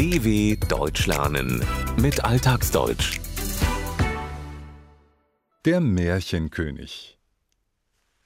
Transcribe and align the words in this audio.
DW 0.00 0.56
Deutsch 0.66 1.06
lernen 1.06 1.62
mit 2.00 2.24
Alltagsdeutsch. 2.24 3.20
Der 5.66 5.82
Märchenkönig. 5.82 7.18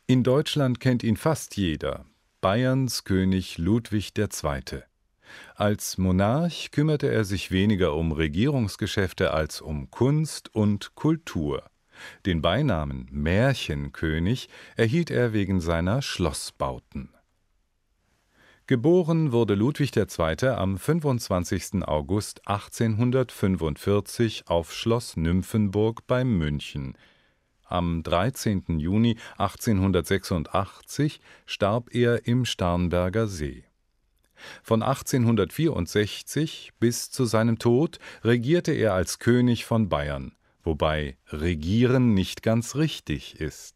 In 0.07 0.23
Deutschland 0.23 0.79
kennt 0.79 1.03
ihn 1.03 1.17
fast 1.17 1.57
jeder. 1.57 2.05
Bayerns 2.41 3.03
König 3.03 3.59
Ludwig 3.59 4.13
II. 4.17 4.83
Als 5.57 5.99
Monarch 5.99 6.71
kümmerte 6.71 7.11
er 7.11 7.25
sich 7.25 7.51
weniger 7.51 7.95
um 7.95 8.13
Regierungsgeschäfte 8.13 9.33
als 9.33 9.61
um 9.61 9.91
Kunst 9.91 10.55
und 10.55 10.95
Kultur. 10.95 11.65
Den 12.25 12.41
Beinamen 12.41 13.09
Märchenkönig 13.11 14.49
erhielt 14.77 15.11
er 15.11 15.33
wegen 15.33 15.61
seiner 15.61 16.03
Schlossbauten. 16.03 17.15
Geboren 18.67 19.31
wurde 19.31 19.55
Ludwig 19.55 19.95
II. 19.95 20.49
am 20.49 20.79
25. 20.79 21.87
August 21.87 22.49
1845 22.49 24.45
auf 24.47 24.73
Schloss 24.73 25.19
Nymphenburg 25.19 26.07
bei 26.07 26.25
München. 26.25 26.97
Am 27.67 28.03
13. 28.03 28.79
Juni 28.79 29.19
1886 29.37 31.21
starb 31.45 31.95
er 31.95 32.27
im 32.27 32.47
Starnberger 32.47 33.27
See. 33.27 33.65
Von 34.63 34.83
1864 34.83 36.73
bis 36.81 37.11
zu 37.11 37.27
seinem 37.27 37.59
Tod 37.59 37.99
regierte 38.23 38.73
er 38.73 38.95
als 38.95 39.19
König 39.19 39.67
von 39.67 39.91
Bayern, 39.91 40.33
wobei 40.63 41.19
regieren 41.29 42.15
nicht 42.15 42.43
ganz 42.43 42.77
richtig 42.77 43.39
ist. 43.43 43.74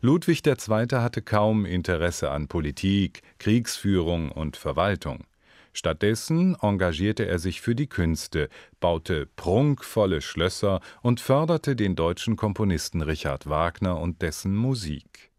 Ludwig 0.00 0.46
II. 0.46 0.86
hatte 0.92 1.22
kaum 1.22 1.66
Interesse 1.66 2.30
an 2.30 2.48
Politik, 2.48 3.22
Kriegsführung 3.38 4.30
und 4.30 4.56
Verwaltung. 4.56 5.24
Stattdessen 5.72 6.56
engagierte 6.62 7.26
er 7.26 7.38
sich 7.38 7.60
für 7.60 7.74
die 7.74 7.86
Künste, 7.86 8.48
baute 8.80 9.26
prunkvolle 9.36 10.22
Schlösser 10.22 10.80
und 11.02 11.20
förderte 11.20 11.76
den 11.76 11.96
deutschen 11.96 12.36
Komponisten 12.36 13.02
Richard 13.02 13.46
Wagner 13.46 14.00
und 14.00 14.22
dessen 14.22 14.56
Musik. 14.56 15.30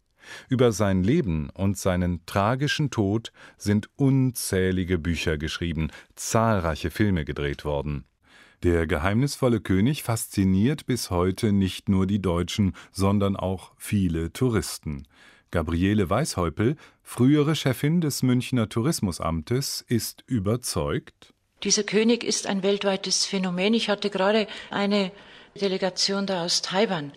Über 0.48 0.72
sein 0.72 1.02
Leben 1.02 1.50
und 1.50 1.76
seinen 1.76 2.24
tragischen 2.26 2.90
Tod 2.90 3.32
sind 3.56 3.88
unzählige 3.96 4.98
Bücher 4.98 5.38
geschrieben, 5.38 5.90
zahlreiche 6.14 6.90
Filme 6.90 7.24
gedreht 7.24 7.64
worden. 7.64 8.04
Der 8.64 8.88
geheimnisvolle 8.88 9.60
König 9.60 10.02
fasziniert 10.02 10.86
bis 10.86 11.10
heute 11.10 11.52
nicht 11.52 11.88
nur 11.88 12.08
die 12.08 12.20
Deutschen, 12.20 12.74
sondern 12.90 13.36
auch 13.36 13.72
viele 13.76 14.32
Touristen. 14.32 15.06
Gabriele 15.52 16.10
Weishäupel, 16.10 16.76
frühere 17.02 17.54
Chefin 17.54 18.00
des 18.00 18.24
Münchner 18.24 18.68
Tourismusamtes, 18.68 19.84
ist 19.86 20.24
überzeugt. 20.26 21.32
Dieser 21.62 21.84
König 21.84 22.24
ist 22.24 22.46
ein 22.46 22.62
weltweites 22.64 23.26
Phänomen. 23.26 23.74
Ich 23.74 23.88
hatte 23.88 24.10
gerade 24.10 24.48
eine 24.70 25.12
Delegation 25.58 26.26
da 26.26 26.44
aus 26.44 26.62
Taiwan. 26.62 27.12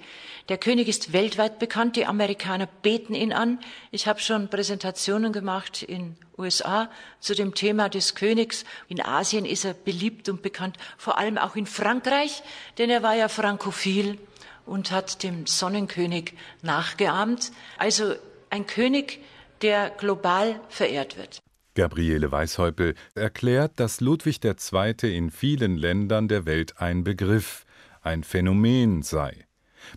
Der 0.49 0.57
König 0.57 0.87
ist 0.87 1.13
weltweit 1.13 1.59
bekannt, 1.59 1.95
die 1.95 2.05
Amerikaner 2.05 2.67
beten 2.81 3.13
ihn 3.13 3.31
an. 3.31 3.59
Ich 3.91 4.07
habe 4.07 4.19
schon 4.19 4.49
Präsentationen 4.49 5.31
gemacht 5.31 5.83
in 5.83 6.17
USA 6.37 6.89
zu 7.19 7.35
dem 7.35 7.53
Thema 7.53 7.87
des 7.87 8.15
Königs. 8.15 8.65
In 8.87 9.01
Asien 9.01 9.45
ist 9.45 9.63
er 9.63 9.73
beliebt 9.73 10.27
und 10.27 10.41
bekannt, 10.41 10.77
vor 10.97 11.17
allem 11.17 11.37
auch 11.37 11.55
in 11.55 11.67
Frankreich, 11.67 12.43
denn 12.77 12.89
er 12.89 13.03
war 13.03 13.15
ja 13.15 13.29
frankophil 13.29 14.17
und 14.65 14.91
hat 14.91 15.23
dem 15.23 15.45
Sonnenkönig 15.45 16.33
nachgeahmt. 16.61 17.51
Also 17.77 18.15
ein 18.49 18.67
König, 18.67 19.19
der 19.61 19.89
global 19.91 20.59
verehrt 20.69 21.17
wird. 21.17 21.39
Gabriele 21.75 22.31
Weishäupel 22.31 22.95
erklärt, 23.15 23.79
dass 23.79 24.01
Ludwig 24.01 24.43
II. 24.43 24.93
in 25.15 25.31
vielen 25.31 25.77
Ländern 25.77 26.27
der 26.27 26.45
Welt 26.45 26.81
ein 26.81 27.05
Begriff, 27.05 27.65
ein 28.01 28.23
Phänomen 28.23 29.01
sei. 29.01 29.45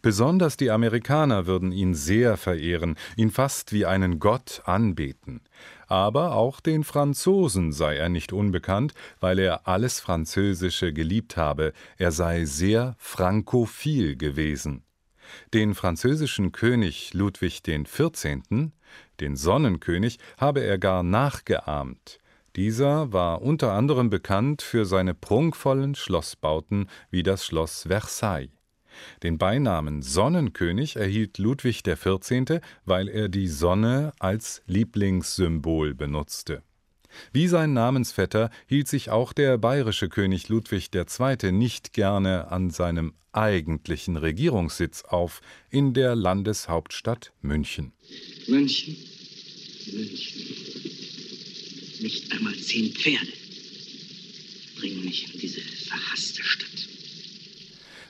Besonders 0.03 0.57
die 0.57 0.71
Amerikaner 0.71 1.47
würden 1.47 1.73
ihn 1.73 1.95
sehr 1.95 2.37
verehren, 2.37 2.97
ihn 3.17 3.31
fast 3.31 3.73
wie 3.73 3.87
einen 3.87 4.19
Gott 4.19 4.63
anbeten. 4.65 5.43
Aber 5.87 6.35
auch 6.35 6.61
den 6.61 6.85
Franzosen 6.85 7.73
sei 7.73 7.97
er 7.97 8.09
nicht 8.09 8.33
unbekannt, 8.33 8.95
weil 9.21 9.39
er 9.39 9.69
alles 9.69 10.01
Französische 10.01 10.93
geliebt 10.93 11.37
habe, 11.37 11.73
er 11.99 12.13
sei 12.13 12.45
sehr 12.45 12.95
frankophil 12.99 14.17
gewesen. 14.17 14.85
Den 15.53 15.75
französischen 15.75 16.53
König 16.53 17.15
Ludwig 17.15 17.63
XIV., 17.63 18.71
den 19.21 19.37
Sonnenkönig, 19.37 20.19
habe 20.39 20.61
er 20.61 20.79
gar 20.79 21.03
nachgeahmt. 21.03 22.19
Dieser 22.57 23.13
war 23.13 23.43
unter 23.43 23.73
anderem 23.73 24.11
bekannt 24.11 24.63
für 24.63 24.85
seine 24.85 25.15
prunkvollen 25.15 25.95
Schlossbauten 25.95 26.89
wie 27.11 27.25
das 27.25 27.45
Schloss 27.45 27.85
Versailles. 27.89 28.51
Den 29.25 29.39
Beinamen 29.39 30.03
Sonnenkönig 30.03 30.95
erhielt 30.95 31.39
Ludwig 31.39 31.83
XIV., 31.83 32.61
weil 32.85 33.09
er 33.09 33.29
die 33.29 33.49
Sonne 33.49 34.13
als 34.21 34.63
Lieblingssymbol 34.67 35.95
benutzte. 35.95 36.63
Wie 37.33 37.49
sein 37.49 37.73
Namensvetter 37.73 38.51
hielt 38.67 38.89
sich 38.89 39.11
auch 39.11 39.33
der 39.33 39.59
bayerische 39.59 40.09
König 40.09 40.49
Ludwig 40.49 40.91
II. 40.95 41.53
nicht 41.53 41.93
gerne 41.93 42.53
an 42.53 42.71
seinem 42.71 43.15
eigentlichen 43.33 44.17
Regierungssitz 44.17 45.03
auf, 45.03 45.41
in 45.71 45.93
der 45.93 46.15
Landeshauptstadt 46.15 47.33
München. 47.41 47.93
München, 48.47 48.97
München. 49.93 51.04
Nicht 52.01 52.33
einmal 52.33 52.55
zehn 52.57 52.93
Pferde 52.93 53.33
bringen 54.77 55.05
mich 55.05 55.33
in 55.33 55.41
diese 55.41 55.61
verhasste 55.61 56.43
Stadt. 56.43 56.89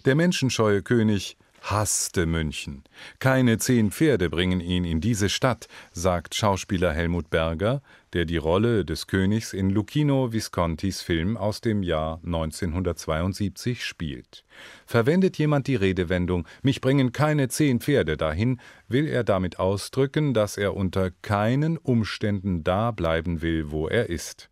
Der 0.05 0.15
menschenscheue 0.15 0.83
König 0.83 1.37
hasste 1.71 2.27
München. 2.27 2.85
Keine 3.19 3.59
zehn 3.59 3.91
Pferde 3.91 4.29
bringen 4.29 4.61
ihn 4.61 4.85
in 4.85 5.01
diese 5.01 5.29
Stadt, 5.29 5.67
sagt 5.93 6.35
Schauspieler 6.35 6.93
Helmut 6.93 7.31
Berger, 7.31 7.81
der 8.13 8.27
die 8.27 8.37
Rolle 8.37 8.85
des 8.85 9.07
Königs 9.07 9.53
in 9.53 9.71
Lucchino 9.71 10.33
Viscontis 10.33 11.01
Film 11.01 11.37
aus 11.37 11.61
dem 11.63 11.83
Jahr 11.83 12.21
1972 12.25 13.85
spielt. 13.85 14.45
Verwendet 14.87 15.39
jemand 15.39 15.67
die 15.67 15.77
Redewendung 15.77 16.47
Mich 16.63 16.81
bringen 16.81 17.13
keine 17.13 17.49
zehn 17.49 17.81
Pferde 17.81 18.17
dahin, 18.17 18.61
will 18.87 19.07
er 19.09 19.25
damit 19.25 19.59
ausdrücken, 19.59 20.35
dass 20.35 20.57
er 20.59 20.77
unter 20.77 21.11
keinen 21.11 21.79
Umständen 21.79 22.63
da 22.63 22.91
bleiben 22.91 23.41
will, 23.43 23.71
wo 23.71 23.89
er 23.89 24.11
ist. 24.11 24.51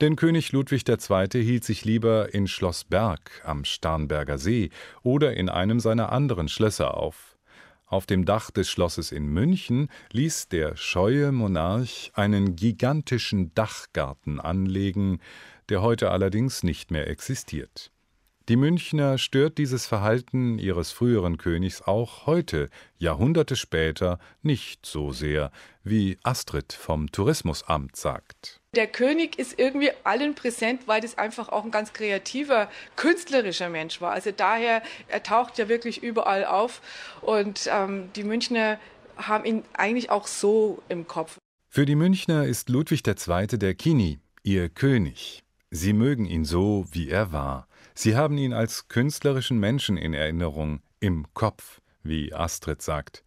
Denn 0.00 0.16
König 0.16 0.52
Ludwig 0.52 0.88
II. 0.88 1.28
hielt 1.42 1.64
sich 1.64 1.84
lieber 1.84 2.34
in 2.34 2.48
Schloss 2.48 2.84
Berg 2.84 3.42
am 3.44 3.64
Starnberger 3.64 4.38
See 4.38 4.70
oder 5.02 5.34
in 5.34 5.48
einem 5.48 5.80
seiner 5.80 6.12
anderen 6.12 6.48
Schlösser 6.48 6.96
auf. 6.96 7.38
Auf 7.86 8.04
dem 8.04 8.26
Dach 8.26 8.50
des 8.50 8.68
Schlosses 8.68 9.12
in 9.12 9.26
München 9.28 9.88
ließ 10.12 10.48
der 10.48 10.76
scheue 10.76 11.32
Monarch 11.32 12.10
einen 12.14 12.54
gigantischen 12.54 13.54
Dachgarten 13.54 14.40
anlegen, 14.40 15.20
der 15.70 15.80
heute 15.80 16.10
allerdings 16.10 16.62
nicht 16.62 16.90
mehr 16.90 17.08
existiert. 17.08 17.90
Die 18.48 18.56
Münchner 18.56 19.18
stört 19.18 19.58
dieses 19.58 19.86
Verhalten 19.86 20.58
ihres 20.58 20.90
früheren 20.90 21.36
Königs 21.36 21.82
auch 21.82 22.24
heute, 22.26 22.70
Jahrhunderte 22.96 23.56
später, 23.56 24.18
nicht 24.40 24.86
so 24.86 25.12
sehr, 25.12 25.50
wie 25.82 26.18
Astrid 26.22 26.72
vom 26.72 27.12
Tourismusamt 27.12 27.94
sagt. 27.94 28.57
Der 28.76 28.86
König 28.86 29.38
ist 29.38 29.58
irgendwie 29.58 29.90
allen 30.04 30.34
präsent, 30.34 30.82
weil 30.86 31.00
das 31.00 31.16
einfach 31.16 31.48
auch 31.48 31.64
ein 31.64 31.70
ganz 31.70 31.94
kreativer, 31.94 32.70
künstlerischer 32.96 33.70
Mensch 33.70 34.02
war. 34.02 34.12
Also 34.12 34.30
daher, 34.30 34.82
er 35.08 35.22
taucht 35.22 35.56
ja 35.56 35.70
wirklich 35.70 36.02
überall 36.02 36.44
auf 36.44 36.82
und 37.22 37.68
ähm, 37.72 38.10
die 38.14 38.24
Münchner 38.24 38.78
haben 39.16 39.46
ihn 39.46 39.64
eigentlich 39.72 40.10
auch 40.10 40.26
so 40.26 40.82
im 40.90 41.08
Kopf. 41.08 41.38
Für 41.70 41.86
die 41.86 41.96
Münchner 41.96 42.44
ist 42.44 42.68
Ludwig 42.68 43.06
II. 43.06 43.46
der 43.46 43.74
Kini, 43.74 44.18
ihr 44.42 44.68
König. 44.68 45.42
Sie 45.70 45.94
mögen 45.94 46.26
ihn 46.26 46.44
so, 46.44 46.84
wie 46.90 47.08
er 47.08 47.32
war. 47.32 47.68
Sie 47.94 48.16
haben 48.16 48.36
ihn 48.36 48.52
als 48.52 48.88
künstlerischen 48.88 49.58
Menschen 49.58 49.96
in 49.96 50.12
Erinnerung, 50.12 50.80
im 51.00 51.26
Kopf, 51.32 51.80
wie 52.02 52.34
Astrid 52.34 52.82
sagt. 52.82 53.24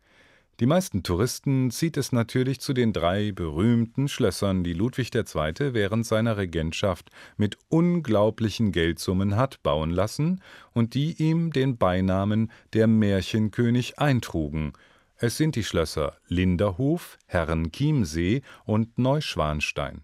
Die 0.61 0.67
meisten 0.67 1.01
Touristen 1.01 1.71
zieht 1.71 1.97
es 1.97 2.11
natürlich 2.11 2.59
zu 2.59 2.73
den 2.73 2.93
drei 2.93 3.31
berühmten 3.31 4.07
Schlössern, 4.07 4.63
die 4.63 4.73
Ludwig 4.73 5.09
II. 5.15 5.73
während 5.73 6.05
seiner 6.05 6.37
Regentschaft 6.37 7.09
mit 7.35 7.57
unglaublichen 7.69 8.71
Geldsummen 8.71 9.37
hat 9.37 9.63
bauen 9.63 9.89
lassen 9.89 10.39
und 10.71 10.93
die 10.93 11.13
ihm 11.13 11.51
den 11.51 11.77
Beinamen 11.77 12.51
der 12.73 12.85
Märchenkönig 12.85 13.97
eintrugen. 13.97 14.73
Es 15.17 15.35
sind 15.35 15.55
die 15.55 15.63
Schlösser 15.63 16.15
Linderhof, 16.27 17.17
Herrenchiemsee 17.25 18.43
und 18.63 18.99
Neuschwanstein. 18.99 20.03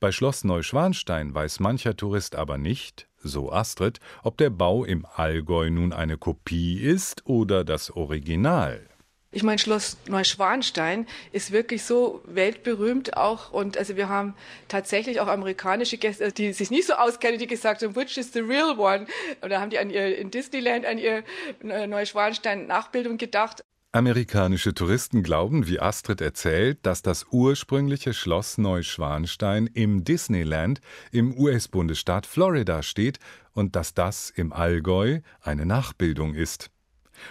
Bei 0.00 0.10
Schloss 0.10 0.42
Neuschwanstein 0.42 1.32
weiß 1.32 1.60
mancher 1.60 1.96
Tourist 1.96 2.34
aber 2.34 2.58
nicht, 2.58 3.06
so 3.18 3.52
Astrid, 3.52 4.00
ob 4.24 4.36
der 4.36 4.50
Bau 4.50 4.84
im 4.84 5.06
Allgäu 5.14 5.70
nun 5.70 5.92
eine 5.92 6.18
Kopie 6.18 6.80
ist 6.80 7.24
oder 7.24 7.62
das 7.62 7.92
Original. 7.92 8.88
Ich 9.34 9.42
meine, 9.42 9.58
Schloss 9.58 9.96
Neuschwanstein 10.08 11.06
ist 11.32 11.52
wirklich 11.52 11.84
so 11.84 12.20
weltberühmt 12.26 13.16
auch. 13.16 13.50
Und 13.50 13.78
also 13.78 13.96
wir 13.96 14.10
haben 14.10 14.34
tatsächlich 14.68 15.20
auch 15.20 15.26
amerikanische 15.26 15.96
Gäste, 15.96 16.30
die 16.32 16.52
sich 16.52 16.70
nicht 16.70 16.86
so 16.86 16.92
auskennen, 16.92 17.38
die 17.38 17.46
gesagt 17.46 17.82
haben, 17.82 17.96
which 17.96 18.18
is 18.18 18.34
the 18.34 18.40
real 18.40 18.78
one? 18.78 19.06
Da 19.40 19.58
haben 19.60 19.70
die 19.70 19.78
an 19.78 19.88
ihr, 19.88 20.18
in 20.18 20.30
Disneyland 20.30 20.84
an 20.84 20.98
ihr 20.98 21.24
äh, 21.64 21.86
Neuschwanstein-Nachbildung 21.86 23.16
gedacht. 23.16 23.62
Amerikanische 23.94 24.74
Touristen 24.74 25.22
glauben, 25.22 25.66
wie 25.66 25.80
Astrid 25.80 26.20
erzählt, 26.20 26.78
dass 26.82 27.00
das 27.00 27.26
ursprüngliche 27.30 28.12
Schloss 28.12 28.58
Neuschwanstein 28.58 29.66
im 29.66 30.04
Disneyland 30.04 30.80
im 31.10 31.36
US-Bundesstaat 31.38 32.26
Florida 32.26 32.82
steht 32.82 33.18
und 33.52 33.76
dass 33.76 33.94
das 33.94 34.30
im 34.30 34.52
Allgäu 34.52 35.20
eine 35.40 35.64
Nachbildung 35.64 36.34
ist. 36.34 36.70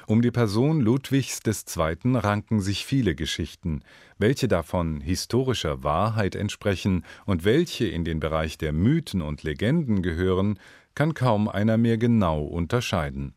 Um 0.07 0.21
die 0.21 0.31
Person 0.31 0.81
Ludwigs 0.81 1.39
II. 1.45 2.17
ranken 2.17 2.61
sich 2.61 2.85
viele 2.85 3.15
Geschichten, 3.15 3.81
welche 4.17 4.47
davon 4.47 5.01
historischer 5.01 5.83
Wahrheit 5.83 6.35
entsprechen 6.35 7.05
und 7.25 7.45
welche 7.45 7.87
in 7.87 8.05
den 8.05 8.19
Bereich 8.19 8.57
der 8.57 8.73
Mythen 8.73 9.21
und 9.21 9.43
Legenden 9.43 10.01
gehören, 10.01 10.59
kann 10.95 11.13
kaum 11.13 11.47
einer 11.47 11.77
mehr 11.77 11.97
genau 11.97 12.43
unterscheiden. 12.43 13.33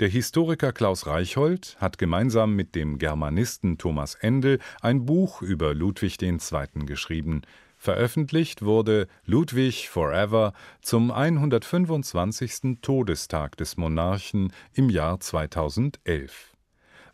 Der 0.00 0.08
Historiker 0.08 0.72
Klaus 0.72 1.06
Reichhold 1.06 1.76
hat 1.80 1.98
gemeinsam 1.98 2.54
mit 2.54 2.74
dem 2.74 2.98
Germanisten 2.98 3.78
Thomas 3.78 4.14
Endel 4.14 4.58
ein 4.80 5.06
Buch 5.06 5.42
über 5.42 5.74
Ludwig 5.74 6.20
II. 6.20 6.38
geschrieben, 6.86 7.42
Veröffentlicht 7.82 8.62
wurde 8.62 9.08
Ludwig 9.24 9.88
Forever 9.88 10.52
zum 10.82 11.10
125. 11.10 12.78
Todestag 12.80 13.56
des 13.56 13.76
Monarchen 13.76 14.52
im 14.72 14.88
Jahr 14.88 15.18
2011. 15.18 16.52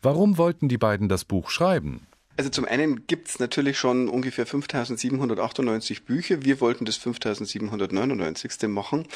Warum 0.03 0.37
wollten 0.37 0.69
die 0.69 0.77
beiden 0.77 1.09
das 1.09 1.25
Buch 1.25 1.49
schreiben? 1.49 2.07
Also 2.37 2.51
zum 2.51 2.67
einen 2.67 3.07
gibt 3.07 3.29
es 3.29 3.39
natürlich 3.39 3.79
schon 3.79 4.11
ungefähr 4.11 4.45
5798 4.45 6.05
Bücher. 6.05 6.45
Wir 6.45 6.61
wollten 6.61 6.85
das 6.85 6.99
5799. 6.99 8.69
machen. 8.69 9.07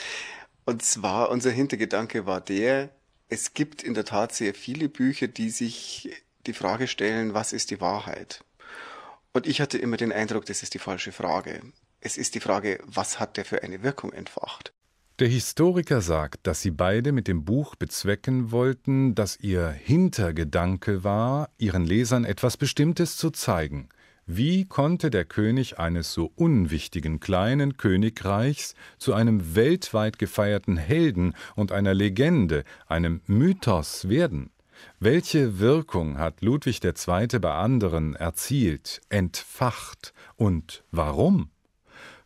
Und 0.64 0.82
zwar 0.82 1.31
unser 1.31 1.50
Hintergedanke 1.50 2.25
war 2.25 2.40
der, 2.40 2.88
es 3.28 3.52
gibt 3.52 3.82
in 3.82 3.93
der 3.93 4.06
Tat 4.06 4.34
sehr 4.34 4.54
viele 4.54 4.88
Bücher, 4.88 5.28
die 5.28 5.50
sich 5.50 6.08
die 6.46 6.54
Frage 6.54 6.88
stellen, 6.88 7.34
was 7.34 7.52
ist 7.52 7.70
die 7.70 7.82
Wahrheit? 7.82 8.43
Und 9.34 9.46
ich 9.46 9.61
hatte 9.61 9.79
immer 9.79 9.96
den 9.96 10.12
Eindruck, 10.12 10.44
das 10.46 10.62
ist 10.62 10.75
die 10.75 10.79
falsche 10.79 11.11
Frage. 11.11 11.61
Es 12.00 12.19
ist 12.19 12.34
die 12.34 12.40
Frage, 12.40 12.79
was 12.84 13.19
hat 13.19 13.37
der 13.37 13.44
für 13.44 13.62
eine 13.62 13.82
Wirkung 13.82 14.12
entfacht? 14.12 14.73
Der 15.19 15.29
Historiker 15.29 16.00
sagt, 16.00 16.46
dass 16.46 16.62
sie 16.62 16.70
beide 16.70 17.12
mit 17.12 17.29
dem 17.29 17.44
Buch 17.44 17.75
bezwecken 17.76 18.50
wollten, 18.50 19.14
dass 19.14 19.38
ihr 19.38 19.69
Hintergedanke 19.69 21.05
war, 21.05 21.50
ihren 21.58 21.84
Lesern 21.84 22.25
etwas 22.25 22.56
Bestimmtes 22.56 23.17
zu 23.17 23.31
zeigen. 23.31 23.88
Wie 24.26 24.67
konnte 24.67 25.11
der 25.11 25.25
König 25.25 25.78
eines 25.78 26.12
so 26.12 26.31
unwichtigen 26.37 27.19
kleinen 27.19 27.76
Königreichs 27.76 28.75
zu 28.99 29.14
einem 29.14 29.56
weltweit 29.56 30.19
gefeierten 30.19 30.76
Helden 30.76 31.35
und 31.56 31.73
einer 31.73 31.93
Legende, 31.93 32.64
einem 32.87 33.20
Mythos 33.26 34.08
werden? 34.08 34.50
Welche 35.00 35.58
Wirkung 35.58 36.19
hat 36.19 36.43
Ludwig 36.43 36.82
II. 36.84 37.38
bei 37.40 37.55
anderen 37.55 38.14
erzielt, 38.14 39.00
entfacht 39.08 40.12
und 40.37 40.84
warum? 40.90 41.50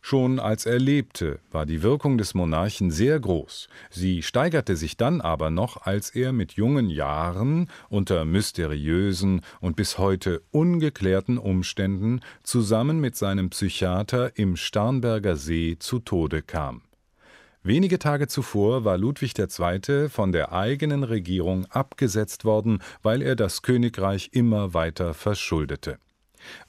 Schon 0.01 0.39
als 0.39 0.65
er 0.65 0.79
lebte, 0.79 1.39
war 1.51 1.65
die 1.65 1.83
Wirkung 1.83 2.17
des 2.17 2.33
Monarchen 2.33 2.91
sehr 2.91 3.19
groß. 3.19 3.67
Sie 3.89 4.21
steigerte 4.21 4.77
sich 4.77 4.95
dann 4.95 5.19
aber 5.19 5.49
noch, 5.49 5.81
als 5.81 6.11
er 6.11 6.31
mit 6.31 6.53
jungen 6.53 6.89
Jahren 6.89 7.69
unter 7.89 8.23
mysteriösen 8.23 9.41
und 9.59 9.75
bis 9.75 9.97
heute 9.97 10.43
ungeklärten 10.51 11.37
Umständen 11.37 12.21
zusammen 12.43 13.01
mit 13.01 13.17
seinem 13.17 13.49
Psychiater 13.49 14.37
im 14.37 14.55
Starnberger 14.55 15.35
See 15.35 15.75
zu 15.77 15.99
Tode 15.99 16.41
kam. 16.41 16.83
Wenige 17.67 17.99
Tage 17.99 18.29
zuvor 18.29 18.85
war 18.85 18.97
Ludwig 18.97 19.37
II. 19.37 20.07
von 20.07 20.31
der 20.31 20.53
eigenen 20.53 21.03
Regierung 21.03 21.65
abgesetzt 21.65 22.45
worden, 22.45 22.81
weil 23.03 23.21
er 23.21 23.35
das 23.35 23.61
Königreich 23.61 24.29
immer 24.31 24.73
weiter 24.73 25.13
verschuldete. 25.13 25.99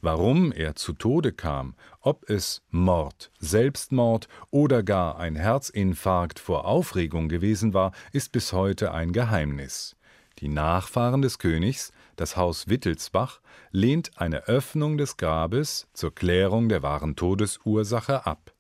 Warum 0.01 0.51
er 0.51 0.75
zu 0.75 0.93
Tode 0.93 1.31
kam, 1.31 1.77
ob 2.01 2.29
es 2.29 2.63
Mord, 2.71 3.31
Selbstmord 3.39 4.27
oder 4.51 4.83
gar 4.83 5.21
ein 5.21 5.37
Herzinfarkt 5.37 6.41
vor 6.41 6.65
Aufregung 6.65 7.29
gewesen 7.29 7.75
war, 7.75 7.93
ist 8.11 8.33
bis 8.33 8.53
heute 8.53 8.91
ein 8.91 9.13
Geheimnis. 9.13 9.95
Die 10.41 10.49
Nachfahren 10.49 11.23
des 11.23 11.39
Königs, 11.39 11.93
das 12.17 12.37
Haus 12.37 12.67
Wittelsbach, 12.67 13.39
lehnt 13.71 14.11
eine 14.17 14.49
Öffnung 14.49 14.99
des 14.99 15.17
Grabes 15.17 15.87
zur 15.93 16.13
Klärung 16.13 16.69
der 16.69 16.83
wahren 16.83 17.15
Todesursache 17.15 18.27
ab. 18.27 18.53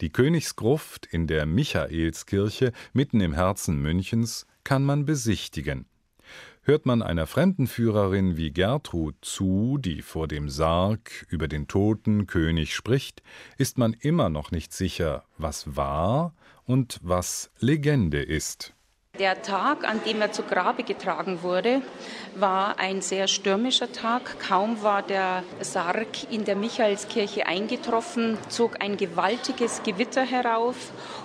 Die 0.00 0.10
Königsgruft 0.10 1.06
in 1.06 1.26
der 1.26 1.46
Michaelskirche 1.46 2.72
mitten 2.92 3.20
im 3.20 3.32
Herzen 3.32 3.80
Münchens 3.80 4.46
kann 4.64 4.84
man 4.84 5.04
besichtigen. 5.04 5.86
Hört 6.62 6.84
man 6.84 7.00
einer 7.00 7.26
Fremdenführerin 7.26 8.36
wie 8.36 8.50
Gertrud 8.52 9.14
zu, 9.20 9.78
die 9.78 10.02
vor 10.02 10.26
dem 10.26 10.48
Sarg 10.48 11.24
über 11.28 11.46
den 11.46 11.68
toten 11.68 12.26
König 12.26 12.74
spricht, 12.74 13.22
ist 13.56 13.78
man 13.78 13.92
immer 13.92 14.28
noch 14.28 14.50
nicht 14.50 14.72
sicher, 14.72 15.24
was 15.38 15.76
wahr 15.76 16.34
und 16.64 16.98
was 17.02 17.50
Legende 17.60 18.20
ist. 18.20 18.75
Der 19.18 19.40
Tag, 19.40 19.88
an 19.88 20.02
dem 20.04 20.20
er 20.20 20.32
zu 20.32 20.42
Grabe 20.42 20.82
getragen 20.82 21.42
wurde, 21.42 21.80
war 22.34 22.78
ein 22.78 23.00
sehr 23.00 23.28
stürmischer 23.28 23.90
Tag. 23.90 24.38
Kaum 24.40 24.82
war 24.82 25.00
der 25.00 25.42
Sarg 25.60 26.30
in 26.30 26.44
der 26.44 26.54
Michaelskirche 26.54 27.46
eingetroffen, 27.46 28.36
zog 28.50 28.82
ein 28.82 28.98
gewaltiges 28.98 29.82
Gewitter 29.82 30.22
herauf 30.22 30.76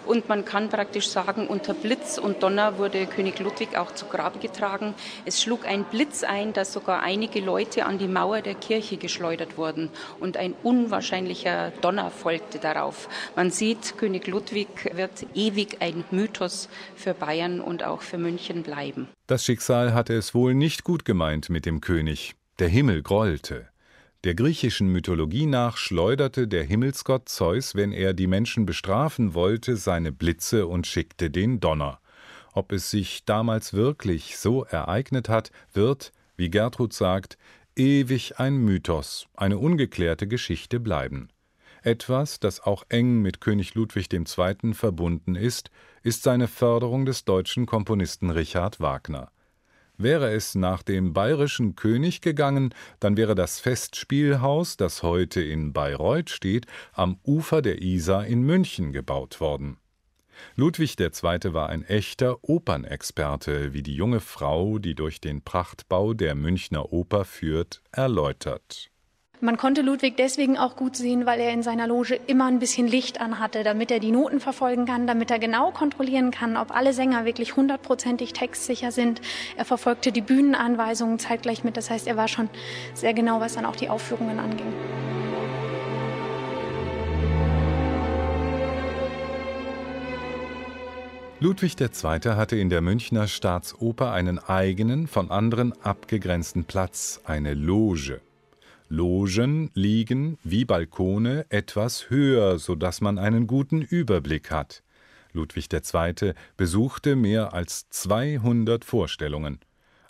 und 0.05 0.29
man 0.29 0.45
kann 0.45 0.69
praktisch 0.69 1.09
sagen, 1.09 1.47
unter 1.47 1.73
Blitz 1.73 2.17
und 2.17 2.43
Donner 2.43 2.77
wurde 2.77 3.05
König 3.07 3.39
Ludwig 3.39 3.77
auch 3.77 3.93
zu 3.93 4.05
Grabe 4.05 4.39
getragen. 4.39 4.93
Es 5.25 5.41
schlug 5.41 5.67
ein 5.67 5.83
Blitz 5.83 6.23
ein, 6.23 6.53
dass 6.53 6.71
sogar 6.71 7.03
einige 7.03 7.41
Leute 7.41 7.85
an 7.85 7.97
die 7.97 8.07
Mauer 8.07 8.41
der 8.41 8.55
Kirche 8.55 8.95
geschleudert 8.95 9.57
wurden 9.57 9.89
und 10.19 10.37
ein 10.37 10.55
unwahrscheinlicher 10.63 11.71
Donner 11.81 12.09
folgte 12.09 12.59
darauf. 12.59 13.09
Man 13.35 13.51
sieht, 13.51 13.97
König 13.97 14.27
Ludwig 14.27 14.95
wird 14.95 15.25
ewig 15.35 15.77
ein 15.81 16.05
Mythos 16.11 16.69
für 16.95 17.13
Bayern 17.13 17.59
und 17.59 17.80
auch 17.83 18.01
für 18.01 18.17
München 18.17 18.63
bleiben. 18.63 19.07
Das 19.27 19.45
Schicksal 19.45 19.93
hatte 19.93 20.13
es 20.13 20.33
wohl 20.33 20.53
nicht 20.53 20.83
gut 20.83 21.05
gemeint 21.05 21.49
mit 21.49 21.65
dem 21.65 21.81
König. 21.81 22.35
Der 22.59 22.67
Himmel 22.67 23.01
grollte. 23.01 23.67
Der 24.23 24.35
griechischen 24.35 24.87
Mythologie 24.91 25.47
nach 25.47 25.77
schleuderte 25.77 26.47
der 26.47 26.63
Himmelsgott 26.63 27.27
Zeus, 27.27 27.73
wenn 27.73 27.91
er 27.91 28.13
die 28.13 28.27
Menschen 28.27 28.67
bestrafen 28.67 29.33
wollte, 29.33 29.77
seine 29.77 30.11
Blitze 30.11 30.67
und 30.67 30.85
schickte 30.85 31.31
den 31.31 31.59
Donner. 31.59 31.99
Ob 32.53 32.71
es 32.71 32.91
sich 32.91 33.25
damals 33.25 33.73
wirklich 33.73 34.37
so 34.37 34.63
ereignet 34.65 35.27
hat, 35.27 35.51
wird, 35.73 36.11
wie 36.37 36.49
Gertrud 36.49 36.93
sagt, 36.93 37.37
ewig 37.75 38.39
ein 38.39 38.57
Mythos, 38.57 39.27
eine 39.35 39.57
ungeklärte 39.57 40.27
Geschichte 40.27 40.79
bleiben. 40.79 41.29
Etwas, 41.83 42.39
das 42.39 42.59
auch 42.59 42.83
eng 42.89 43.21
mit 43.23 43.41
König 43.41 43.73
Ludwig 43.73 44.13
II. 44.13 44.73
verbunden 44.73 45.35
ist, 45.35 45.71
ist 46.03 46.21
seine 46.21 46.47
Förderung 46.47 47.05
des 47.05 47.25
deutschen 47.25 47.65
Komponisten 47.65 48.29
Richard 48.29 48.79
Wagner. 48.79 49.31
Wäre 49.97 50.31
es 50.31 50.53
nach 50.53 50.83
dem 50.83 51.13
bayerischen 51.13 51.75
König 51.75 52.21
gegangen, 52.21 52.73
dann 52.99 53.17
wäre 53.17 53.33
das 53.33 53.59
Festspielhaus, 53.59 54.77
das 54.77 55.01
heute 55.01 55.41
in 55.41 55.73
Bayreuth 55.73 56.29
steht, 56.29 56.67
am 56.93 57.19
Ufer 57.23 57.63
der 57.63 57.81
Isar 57.81 58.27
in 58.27 58.41
München 58.41 58.93
gebaut 58.93 59.39
worden. 59.39 59.77
Ludwig 60.55 60.99
II. 60.99 61.53
war 61.53 61.69
ein 61.69 61.83
echter 61.83 62.43
Opernexperte, 62.43 63.73
wie 63.73 63.83
die 63.83 63.95
junge 63.95 64.19
Frau, 64.19 64.77
die 64.77 64.95
durch 64.95 65.19
den 65.19 65.43
Prachtbau 65.43 66.13
der 66.13 66.35
Münchner 66.35 66.93
Oper 66.93 67.25
führt, 67.25 67.81
erläutert. 67.91 68.90
Man 69.43 69.57
konnte 69.57 69.81
Ludwig 69.81 70.17
deswegen 70.17 70.55
auch 70.59 70.75
gut 70.75 70.95
sehen, 70.95 71.25
weil 71.25 71.39
er 71.39 71.51
in 71.51 71.63
seiner 71.63 71.87
Loge 71.87 72.13
immer 72.27 72.45
ein 72.45 72.59
bisschen 72.59 72.87
Licht 72.87 73.19
anhatte, 73.19 73.63
damit 73.63 73.89
er 73.89 73.99
die 73.99 74.11
Noten 74.11 74.39
verfolgen 74.39 74.85
kann, 74.85 75.07
damit 75.07 75.31
er 75.31 75.39
genau 75.39 75.71
kontrollieren 75.71 76.29
kann, 76.29 76.57
ob 76.57 76.69
alle 76.69 76.93
Sänger 76.93 77.25
wirklich 77.25 77.55
hundertprozentig 77.55 78.33
textsicher 78.33 78.91
sind. 78.91 79.19
Er 79.57 79.65
verfolgte 79.65 80.11
die 80.11 80.21
Bühnenanweisungen 80.21 81.17
zeitgleich 81.17 81.63
mit. 81.63 81.75
Das 81.75 81.89
heißt, 81.89 82.05
er 82.05 82.17
war 82.17 82.27
schon 82.27 82.51
sehr 82.93 83.15
genau, 83.15 83.39
was 83.39 83.55
dann 83.55 83.65
auch 83.65 83.75
die 83.75 83.89
Aufführungen 83.89 84.37
anging. 84.37 84.71
Ludwig 91.39 91.81
II. 91.81 92.35
hatte 92.35 92.57
in 92.57 92.69
der 92.69 92.81
Münchner 92.81 93.27
Staatsoper 93.27 94.11
einen 94.11 94.37
eigenen, 94.37 95.07
von 95.07 95.31
anderen 95.31 95.73
abgegrenzten 95.81 96.65
Platz, 96.65 97.21
eine 97.25 97.55
Loge. 97.55 98.21
Logen 98.91 99.71
liegen, 99.73 100.37
wie 100.43 100.65
Balkone, 100.65 101.45
etwas 101.47 102.09
höher, 102.09 102.59
so 102.59 102.75
dass 102.75 102.99
man 102.99 103.17
einen 103.17 103.47
guten 103.47 103.81
Überblick 103.81 104.51
hat. 104.51 104.83
Ludwig 105.31 105.69
II. 105.71 106.33
besuchte 106.57 107.15
mehr 107.15 107.53
als 107.53 107.87
200 107.89 108.83
Vorstellungen. 108.83 109.59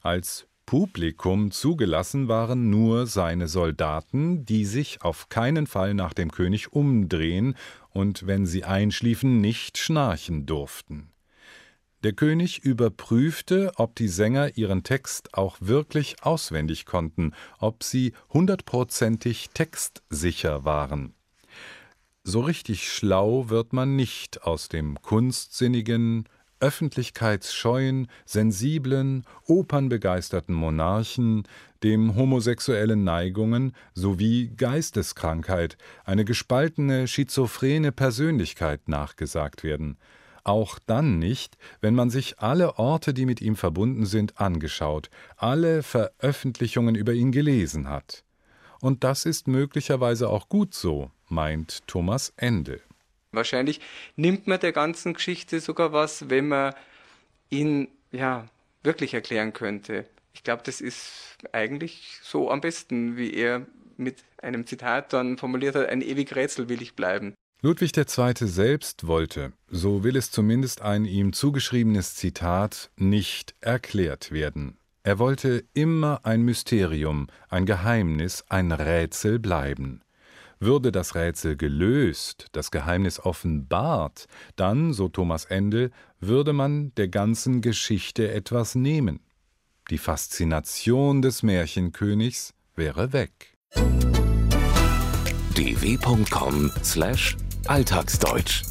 Als 0.01 0.47
Publikum 0.65 1.51
zugelassen 1.51 2.27
waren 2.27 2.71
nur 2.71 3.05
seine 3.05 3.47
Soldaten, 3.47 4.45
die 4.45 4.65
sich 4.65 5.03
auf 5.03 5.29
keinen 5.29 5.67
Fall 5.67 5.93
nach 5.93 6.13
dem 6.13 6.31
König 6.31 6.73
umdrehen 6.73 7.53
und 7.91 8.25
wenn 8.25 8.47
sie 8.47 8.63
einschliefen, 8.63 9.41
nicht 9.41 9.77
schnarchen 9.77 10.47
durften. 10.47 11.11
Der 12.03 12.13
König 12.13 12.59
überprüfte, 12.59 13.73
ob 13.75 13.95
die 13.95 14.07
Sänger 14.07 14.57
ihren 14.57 14.81
Text 14.81 15.35
auch 15.35 15.57
wirklich 15.59 16.23
auswendig 16.23 16.87
konnten, 16.87 17.33
ob 17.59 17.83
sie 17.83 18.13
hundertprozentig 18.29 19.51
textsicher 19.53 20.65
waren. 20.65 21.13
So 22.23 22.41
richtig 22.41 22.91
schlau 22.91 23.49
wird 23.49 23.73
man 23.73 23.95
nicht 23.95 24.43
aus 24.43 24.67
dem 24.67 24.99
kunstsinnigen, 25.01 26.27
öffentlichkeitsscheuen, 26.59 28.07
sensiblen, 28.25 29.25
opernbegeisterten 29.45 30.55
Monarchen, 30.55 31.43
dem 31.83 32.15
homosexuellen 32.15 33.03
Neigungen 33.03 33.73
sowie 33.93 34.51
Geisteskrankheit, 34.55 35.77
eine 36.03 36.25
gespaltene, 36.25 37.07
schizophrene 37.07 37.91
Persönlichkeit 37.91 38.87
nachgesagt 38.87 39.63
werden. 39.63 39.97
Auch 40.43 40.79
dann 40.79 41.19
nicht, 41.19 41.57
wenn 41.81 41.95
man 41.95 42.09
sich 42.09 42.39
alle 42.39 42.77
Orte, 42.79 43.13
die 43.13 43.25
mit 43.25 43.41
ihm 43.41 43.55
verbunden 43.55 44.05
sind, 44.05 44.39
angeschaut, 44.39 45.09
alle 45.37 45.83
Veröffentlichungen 45.83 46.95
über 46.95 47.13
ihn 47.13 47.31
gelesen 47.31 47.89
hat. 47.89 48.23
Und 48.81 49.03
das 49.03 49.25
ist 49.25 49.47
möglicherweise 49.47 50.29
auch 50.29 50.49
gut 50.49 50.73
so, 50.73 51.11
meint 51.27 51.85
Thomas 51.87 52.33
Ende. 52.35 52.81
Wahrscheinlich 53.31 53.79
nimmt 54.15 54.47
man 54.47 54.59
der 54.59 54.71
ganzen 54.73 55.13
Geschichte 55.13 55.59
sogar 55.59 55.93
was, 55.93 56.29
wenn 56.29 56.47
man 56.47 56.73
ihn 57.49 57.87
ja 58.11 58.47
wirklich 58.83 59.13
erklären 59.13 59.53
könnte. 59.53 60.05
Ich 60.33 60.43
glaube, 60.43 60.63
das 60.65 60.81
ist 60.81 61.37
eigentlich 61.51 62.19
so 62.23 62.49
am 62.49 62.61
besten, 62.61 63.17
wie 63.17 63.33
er 63.33 63.65
mit 63.97 64.23
einem 64.41 64.65
Zitat 64.65 65.13
dann 65.13 65.37
formuliert 65.37 65.75
hat, 65.75 65.89
ein 65.89 66.01
ewig 66.01 66.35
Rätsel 66.35 66.67
will 66.67 66.81
ich 66.81 66.95
bleiben. 66.95 67.35
Ludwig 67.63 67.95
II. 67.95 68.33
selbst 68.47 69.05
wollte, 69.05 69.53
so 69.69 70.03
will 70.03 70.15
es 70.15 70.31
zumindest 70.31 70.81
ein 70.81 71.05
ihm 71.05 71.31
zugeschriebenes 71.31 72.15
Zitat, 72.15 72.89
nicht 72.97 73.53
erklärt 73.61 74.31
werden. 74.31 74.79
Er 75.03 75.19
wollte 75.19 75.63
immer 75.75 76.21
ein 76.23 76.41
Mysterium, 76.41 77.27
ein 77.49 77.67
Geheimnis, 77.67 78.43
ein 78.49 78.71
Rätsel 78.71 79.37
bleiben. 79.37 80.01
Würde 80.59 80.91
das 80.91 81.13
Rätsel 81.13 81.55
gelöst, 81.55 82.47
das 82.53 82.71
Geheimnis 82.71 83.19
offenbart, 83.19 84.25
dann, 84.55 84.91
so 84.91 85.07
Thomas 85.07 85.45
Ende, 85.45 85.91
würde 86.19 86.53
man 86.53 86.95
der 86.95 87.09
ganzen 87.09 87.61
Geschichte 87.61 88.31
etwas 88.31 88.73
nehmen. 88.73 89.19
Die 89.91 89.99
Faszination 89.99 91.21
des 91.21 91.43
Märchenkönigs 91.43 92.55
wäre 92.75 93.13
weg. 93.13 93.55
dw.com/alltagsdeutsch 97.67 98.63